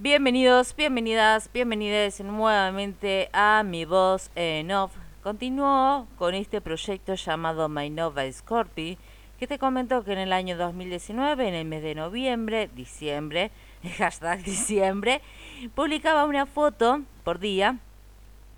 [0.00, 4.92] Bienvenidos, bienvenidas, bienvenidas nuevamente a Mi Voz en Off.
[5.24, 8.96] Continúo con este proyecto llamado My Nova Scorpi,
[9.40, 13.50] que te comento que en el año 2019, en el mes de noviembre, diciembre,
[13.98, 15.20] hashtag diciembre,
[15.74, 17.80] publicaba una foto por día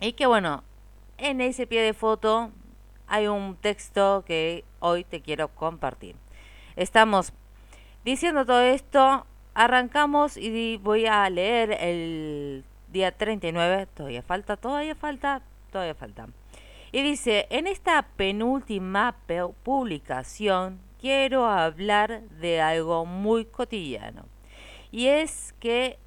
[0.00, 0.64] y que bueno,
[1.18, 2.50] en ese pie de foto
[3.08, 6.16] hay un texto que hoy te quiero compartir.
[6.76, 7.34] Estamos
[8.06, 9.26] diciendo todo esto
[9.58, 12.62] Arrancamos y voy a leer el
[12.92, 13.86] día 39.
[13.86, 15.40] Todavía falta, todavía falta,
[15.72, 16.28] todavía falta.
[16.92, 19.16] Y dice, en esta penúltima
[19.62, 24.26] publicación quiero hablar de algo muy cotidiano.
[24.92, 25.98] Y es que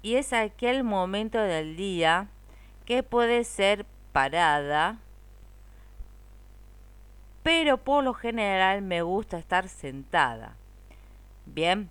[0.00, 2.28] y es aquel momento del día
[2.86, 4.98] que puede ser parada,
[7.42, 10.56] pero por lo general me gusta estar sentada.
[11.44, 11.90] Bien,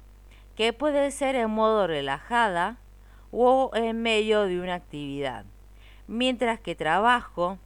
[0.56, 2.78] que puede ser en modo relajada
[3.32, 5.46] o en medio de una actividad,
[6.08, 7.58] mientras que trabajo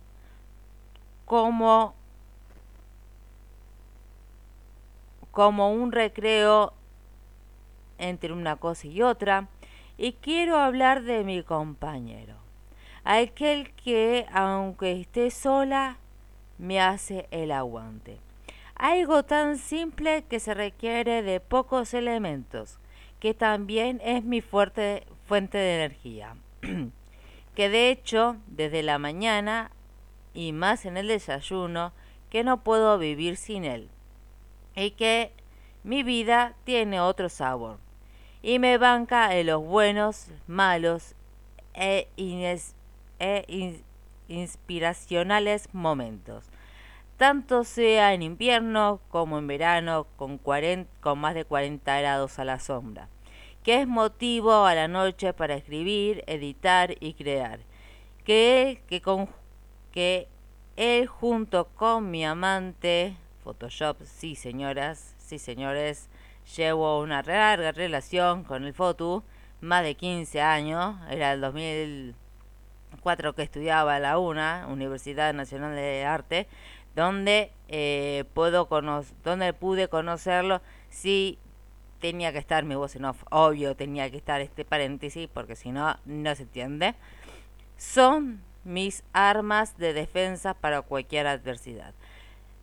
[1.26, 1.94] como,
[5.32, 6.74] como un recreo
[7.98, 9.50] entre una cosa y otra,
[9.98, 12.36] y quiero hablar de mi compañero,
[13.04, 15.98] aquel que aunque esté sola,
[16.58, 18.20] me hace el aguante.
[18.76, 22.80] Algo tan simple que se requiere de pocos elementos,
[23.20, 26.36] que también es mi fuerte fuente de energía.
[27.56, 29.72] que de hecho, desde la mañana
[30.34, 31.94] y más en el desayuno,
[32.30, 33.90] que no puedo vivir sin él.
[34.76, 35.32] Y que
[35.84, 37.80] mi vida tiene otro sabor.
[38.44, 41.16] Y me banca en los buenos, malos
[41.74, 43.82] e, e
[44.28, 46.44] inspiracionales momentos
[47.18, 50.40] tanto sea en invierno como en verano con,
[51.00, 53.10] con más de 40 grados a la sombra,
[53.64, 57.60] que es motivo a la noche para escribir, editar y crear,
[58.24, 59.28] que, que, con,
[59.92, 60.28] que
[60.76, 66.10] él junto con mi amante, Photoshop, sí señoras, sí señores,
[66.56, 69.24] llevo una larga relación con el Foto,
[69.60, 76.48] más de 15 años, era el 2004 que estudiaba la UNA, Universidad Nacional de Arte,
[76.98, 78.68] donde eh, puedo
[79.24, 81.38] donde pude conocerlo si
[82.00, 85.72] tenía que estar mi voz en off obvio tenía que estar este paréntesis porque si
[85.72, 86.96] no no se entiende.
[87.78, 91.94] Son mis armas de defensa para cualquier adversidad.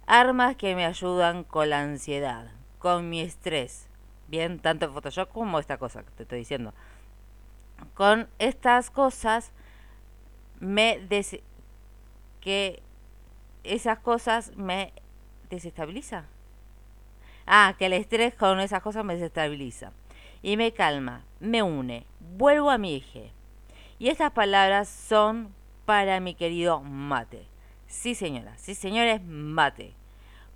[0.04, 3.88] Armas que me ayudan con la ansiedad con mi estrés
[4.26, 6.74] bien tanto Photoshop como esta cosa que te estoy diciendo.
[7.94, 9.52] Con estas cosas
[10.58, 11.06] me
[12.40, 12.82] que
[13.64, 14.92] esas cosas me
[15.50, 16.24] desestabiliza.
[17.46, 19.92] Ah, que el estrés con esas cosas me desestabiliza.
[20.42, 23.32] Y me calma, me une, vuelvo a mi eje.
[23.98, 25.54] Y estas palabras son
[25.84, 27.46] para mi querido mate.
[27.86, 29.94] Sí, señora, sí, señores, mate.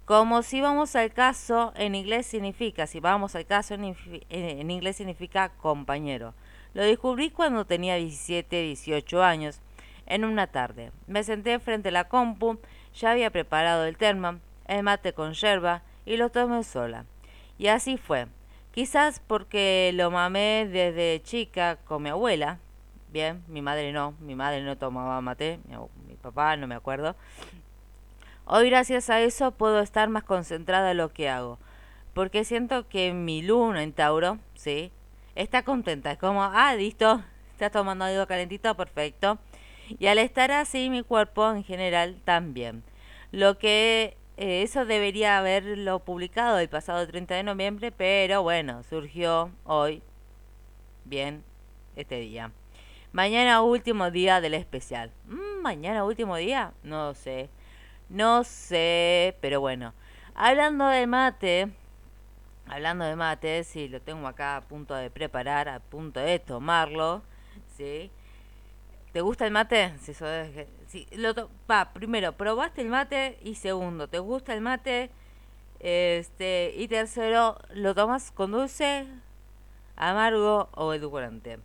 [0.05, 3.95] Como si vamos al caso, en inglés significa, si vamos al caso, en,
[4.31, 6.35] en inglés significa compañero.
[6.73, 9.61] Lo descubrí cuando tenía 17, 18 años,
[10.07, 10.91] en una tarde.
[11.07, 12.59] Me senté frente a la compu
[12.95, 17.05] ya había preparado el termo, el mate con yerba y lo tomé sola.
[17.59, 18.27] Y así fue.
[18.73, 22.59] Quizás porque lo mamé desde chica con mi abuela.
[23.11, 25.59] Bien, mi madre no, mi madre no tomaba mate,
[26.07, 27.17] mi, papá no me acuerdo.
[28.45, 31.59] Hoy gracias a eso puedo estar más concentrada en lo que hago.
[32.15, 34.93] Porque siento que mi luna en Tauro, ¿sí?
[35.35, 36.13] Está contenta.
[36.13, 37.23] Es como, ah, listo,
[37.53, 39.39] estás tomando algo calentito, perfecto.
[39.99, 42.83] Y al estar así, mi cuerpo en general también.
[43.33, 49.51] Lo que eh, eso debería haberlo publicado el pasado 30 de noviembre, pero bueno, surgió
[49.65, 50.03] hoy,
[51.05, 51.43] bien,
[51.97, 52.53] este día.
[53.13, 55.11] Mañana último día del especial.
[55.27, 57.51] Mm, mañana último día, no sé.
[58.09, 59.95] No sé, pero bueno.
[60.35, 61.69] Hablando de mate,
[62.67, 67.23] hablando de mate, sí, lo tengo acá a punto de preparar, a punto de tomarlo,
[67.77, 68.11] ¿sí?
[69.13, 69.95] ¿Te gusta el mate?
[69.99, 70.15] Si,
[70.87, 75.11] si lo va, primero, probaste el mate y segundo, ¿te gusta el mate?
[75.81, 79.07] Este, y tercero, ¿lo tomas con dulce,
[79.97, 81.59] amargo o edulcorante?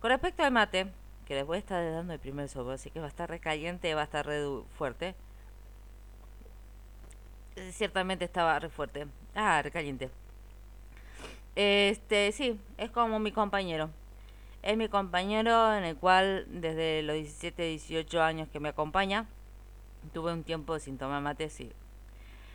[0.00, 0.92] Con respecto al mate,
[1.26, 3.94] que les voy a estar dando el primer sorbo, así que va a estar recaliente,
[3.94, 4.44] va a estar re
[4.76, 5.14] fuerte.
[7.70, 9.06] Ciertamente estaba re fuerte.
[9.34, 10.10] Ah, recaliente.
[11.54, 13.90] Este, sí, es como mi compañero.
[14.62, 19.26] Es mi compañero en el cual desde los 17, 18 años que me acompaña,
[20.14, 21.72] tuve un tiempo sin tomar mate, sí.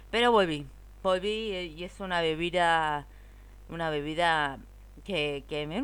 [0.10, 0.66] Pero volví,
[1.04, 3.08] volví y es una bebida,
[3.70, 4.58] una bebida
[5.04, 5.84] que, que, me,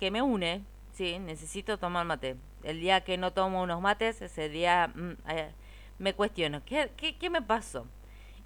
[0.00, 2.36] que me une, sí, necesito tomar mate.
[2.64, 5.52] El día que no tomo unos mates, ese día mm, eh,
[6.00, 7.86] me cuestiono, ¿qué, ¿qué, qué, me pasó?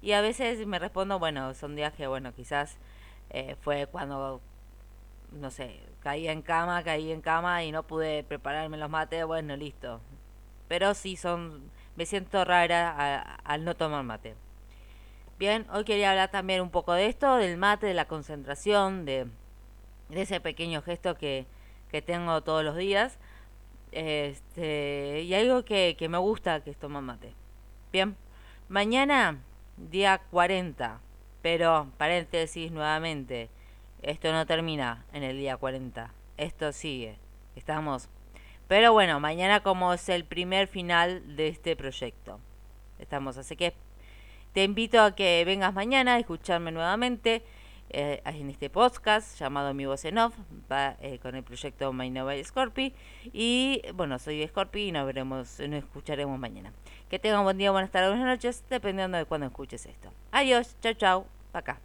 [0.01, 2.77] Y a veces me respondo, bueno, son días que, bueno, quizás
[3.31, 4.41] eh, fue cuando,
[5.31, 9.55] no sé, caí en cama, caí en cama y no pude prepararme los mates, bueno,
[9.57, 9.99] listo.
[10.67, 14.35] Pero sí son, me siento rara al no tomar mate.
[15.39, 19.25] Bien, hoy quería hablar también un poco de esto, del mate, de la concentración, de,
[20.11, 21.47] ese pequeño gesto que,
[21.89, 23.17] que tengo todos los días.
[23.91, 27.33] Este, y algo que, que me gusta, que es tomar mate.
[27.91, 28.15] Bien,
[28.69, 29.39] mañana,
[29.75, 30.99] día 40,
[31.41, 33.49] pero paréntesis nuevamente,
[34.05, 37.17] esto no termina en el día 40, esto sigue,
[37.55, 38.07] estamos.
[38.67, 42.39] Pero bueno, mañana como es el primer final de este proyecto.
[42.99, 43.73] Estamos, así que
[44.53, 47.43] te invito a que vengas mañana a escucharme nuevamente
[47.89, 50.35] eh, en este podcast llamado Mi Voz en Off,
[50.71, 52.93] va, eh, con el proyecto My Nova Scorpi.
[53.33, 56.71] Y bueno, soy Scorpi y nos veremos, nos escucharemos mañana.
[57.09, 60.11] Que tengan buen día, buenas tardes, buenas noches, dependiendo de cuándo escuches esto.
[60.31, 61.79] Adiós, chao, chao, acá.